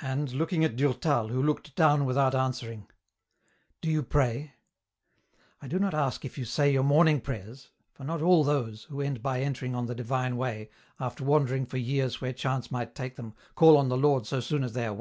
And 0.00 0.30
looking 0.34 0.62
at 0.64 0.76
Durtal, 0.76 1.26
who 1.30 1.42
looked 1.42 1.74
down 1.74 2.04
without 2.04 2.32
answering, 2.32 2.86
—"Do 3.82 3.90
you 3.90 4.04
pray? 4.04 4.54
I 5.60 5.66
do 5.66 5.80
not 5.80 5.94
ask 5.94 6.24
if 6.24 6.38
you 6.38 6.44
say 6.44 6.72
your 6.72 6.84
morning 6.84 7.20
prayers, 7.20 7.70
for 7.92 8.04
not 8.04 8.22
all 8.22 8.44
those, 8.44 8.84
who 8.84 9.00
end 9.00 9.20
by 9.20 9.40
entering 9.40 9.74
on 9.74 9.86
the 9.86 9.96
divme 9.96 10.36
way, 10.36 10.70
after 11.00 11.24
wandering 11.24 11.66
for 11.66 11.76
years 11.76 12.20
where 12.20 12.32
chance 12.32 12.70
might 12.70 12.94
take 12.94 13.16
them, 13.16 13.34
call 13.56 13.76
on 13.76 13.88
the 13.88 13.96
Lord 13.96 14.26
so 14.28 14.38
soon 14.38 14.62
as 14.62 14.74
they 14.74 14.86
awake. 14.86 14.96